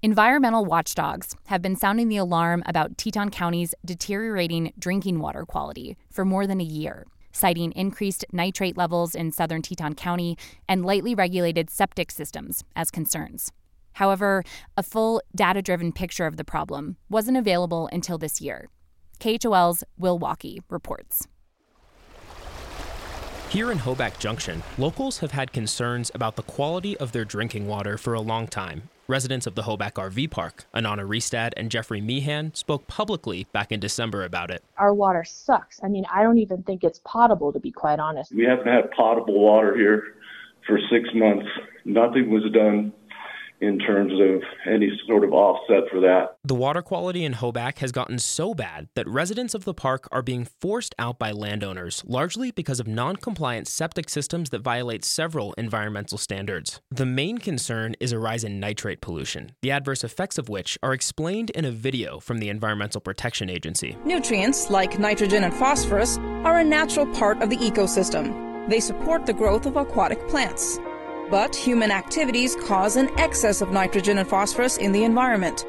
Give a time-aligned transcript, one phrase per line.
[0.00, 6.24] Environmental watchdogs have been sounding the alarm about Teton County's deteriorating drinking water quality for
[6.24, 10.38] more than a year, citing increased nitrate levels in southern Teton County
[10.68, 13.50] and lightly regulated septic systems as concerns.
[13.94, 14.44] However,
[14.76, 18.68] a full data driven picture of the problem wasn't available until this year.
[19.18, 21.26] KHOL's Will Walkey reports.
[23.48, 27.98] Here in Hoback Junction, locals have had concerns about the quality of their drinking water
[27.98, 28.82] for a long time.
[29.10, 33.80] Residents of the Hoback RV Park, Anana Restad and Jeffrey Meehan, spoke publicly back in
[33.80, 34.62] December about it.
[34.76, 35.80] Our water sucks.
[35.82, 38.34] I mean, I don't even think it's potable, to be quite honest.
[38.34, 40.02] We haven't had potable water here
[40.66, 41.46] for six months.
[41.86, 42.92] Nothing was done
[43.60, 46.36] in terms of any sort of offset for that.
[46.44, 50.22] The water quality in Hoback has gotten so bad that residents of the park are
[50.22, 55.52] being forced out by landowners, largely because of non compliant septic systems that violate several
[55.54, 56.80] environmental standards.
[56.90, 60.92] The main concern is a rise in nitrate pollution, the adverse effects of which are
[60.92, 63.96] explained in a video from the Environmental Protection Agency.
[64.04, 68.68] Nutrients, like nitrogen and phosphorus, are a natural part of the ecosystem.
[68.68, 70.78] They support the growth of aquatic plants.
[71.30, 75.66] But human activities cause an excess of nitrogen and phosphorus in the environment.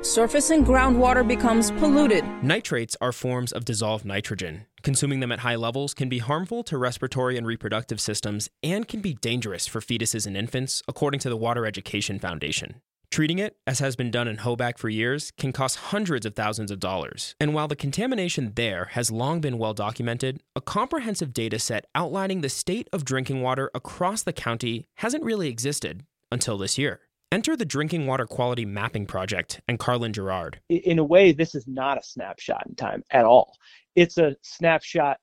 [0.00, 2.24] Surface and groundwater becomes polluted.
[2.42, 4.66] Nitrates are forms of dissolved nitrogen.
[4.82, 9.00] Consuming them at high levels can be harmful to respiratory and reproductive systems and can
[9.00, 12.80] be dangerous for fetuses and infants, according to the Water Education Foundation.
[13.14, 16.72] Treating it, as has been done in Hoback for years, can cost hundreds of thousands
[16.72, 17.36] of dollars.
[17.38, 22.40] And while the contamination there has long been well documented, a comprehensive data set outlining
[22.40, 27.02] the state of drinking water across the county hasn't really existed until this year.
[27.30, 30.58] Enter the Drinking Water Quality Mapping Project and Carlin Girard.
[30.68, 33.56] In a way, this is not a snapshot in time at all.
[33.94, 35.18] It's a snapshot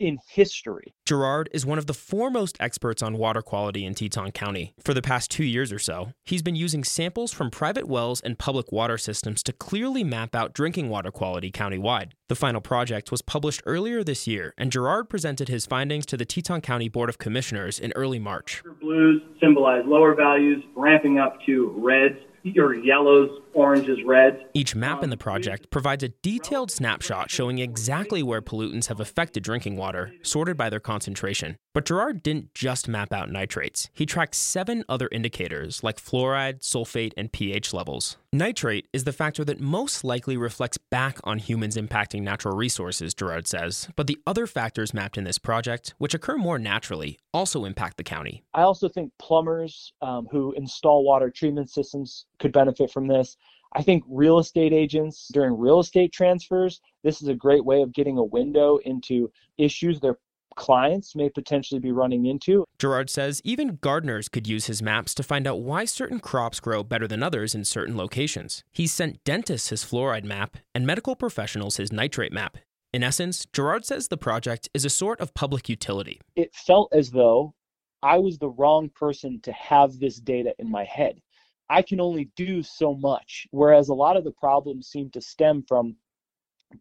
[0.00, 0.94] in history.
[1.04, 4.74] Girard is one of the foremost experts on water quality in Teton County.
[4.82, 8.38] For the past two years or so, he's been using samples from private wells and
[8.38, 12.12] public water systems to clearly map out drinking water quality countywide.
[12.28, 16.24] The final project was published earlier this year, and Girard presented his findings to the
[16.24, 18.62] Teton County Board of Commissioners in early March.
[18.80, 24.38] Blues symbolize lower values, ramping up to reds your yellows, oranges, reds.
[24.54, 29.42] Each map in the project provides a detailed snapshot showing exactly where pollutants have affected
[29.42, 31.56] drinking water, sorted by their concentration.
[31.72, 33.90] But Girard didn't just map out nitrates.
[33.94, 38.16] He tracked seven other indicators like fluoride, sulfate, and pH levels.
[38.32, 43.46] Nitrate is the factor that most likely reflects back on humans impacting natural resources, Girard
[43.46, 43.88] says.
[43.94, 48.04] But the other factors mapped in this project, which occur more naturally, also impact the
[48.04, 48.42] county.
[48.52, 53.36] I also think plumbers um, who install water treatment systems could benefit from this.
[53.74, 57.92] I think real estate agents during real estate transfers, this is a great way of
[57.92, 60.18] getting a window into issues they're
[60.56, 62.64] clients may potentially be running into.
[62.78, 66.82] Girard says even gardeners could use his maps to find out why certain crops grow
[66.82, 68.64] better than others in certain locations.
[68.72, 72.58] He's sent dentists his fluoride map and medical professionals his nitrate map.
[72.92, 76.20] In essence, Girard says the project is a sort of public utility.
[76.34, 77.54] It felt as though
[78.02, 81.20] I was the wrong person to have this data in my head.
[81.68, 85.62] I can only do so much, whereas a lot of the problems seem to stem
[85.68, 85.96] from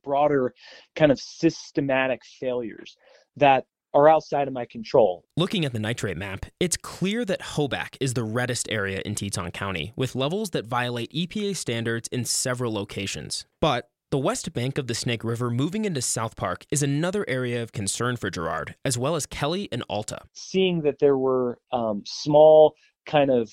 [0.03, 0.53] broader
[0.95, 2.95] kind of systematic failures
[3.39, 5.25] that are outside of my control.
[5.35, 9.51] Looking at the nitrate map, it's clear that Hoback is the reddest area in Teton
[9.51, 13.45] County, with levels that violate EPA standards in several locations.
[13.59, 17.61] But the west bank of the Snake River moving into South Park is another area
[17.61, 20.19] of concern for Girard, as well as Kelly and Alta.
[20.33, 23.51] Seeing that there were um, small kind of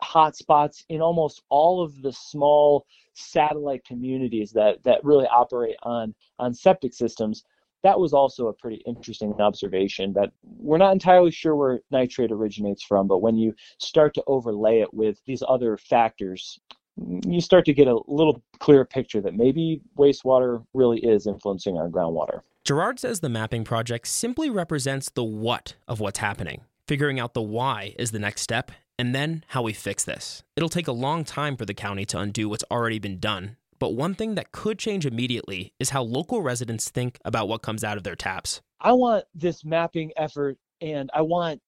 [0.00, 6.14] hot spots in almost all of the small satellite communities that, that really operate on,
[6.38, 7.42] on septic systems,
[7.82, 12.82] that was also a pretty interesting observation that we're not entirely sure where nitrate originates
[12.82, 16.58] from, but when you start to overlay it with these other factors,
[16.96, 21.88] you start to get a little clearer picture that maybe wastewater really is influencing our
[21.88, 22.40] groundwater.
[22.64, 26.62] Girard says the mapping project simply represents the what of what's happening.
[26.86, 30.42] Figuring out the why is the next step, and then how we fix this.
[30.56, 33.94] It'll take a long time for the county to undo what's already been done, but
[33.94, 37.96] one thing that could change immediately is how local residents think about what comes out
[37.96, 38.60] of their taps.
[38.80, 41.60] I want this mapping effort and I want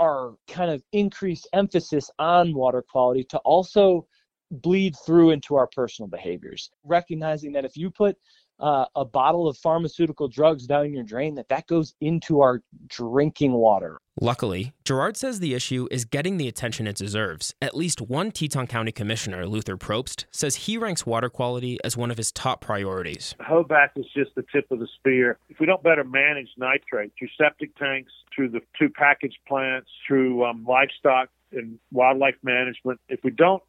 [0.00, 4.06] our kind of increased emphasis on water quality to also
[4.50, 6.70] bleed through into our personal behaviors.
[6.84, 8.16] Recognizing that if you put
[8.60, 13.52] uh, a bottle of pharmaceutical drugs down your drain that that goes into our drinking
[13.52, 13.98] water.
[14.20, 17.54] Luckily, Girard says the issue is getting the attention it deserves.
[17.62, 22.10] At least one Teton County Commissioner, Luther Probst, says he ranks water quality as one
[22.10, 23.36] of his top priorities.
[23.40, 25.38] Hoback is just the tip of the spear.
[25.48, 30.44] If we don't better manage nitrate through septic tanks, through the two package plants, through
[30.44, 33.62] um, livestock and wildlife management, if we don't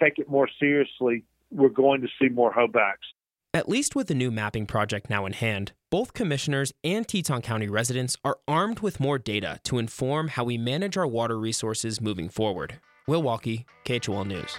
[0.00, 3.06] take it more seriously, we're going to see more Hobacks.
[3.54, 7.68] At least with the new mapping project now in hand, both commissioners and Teton County
[7.68, 12.28] residents are armed with more data to inform how we manage our water resources moving
[12.28, 12.80] forward.
[13.06, 14.58] Will Walkey, KHOL News.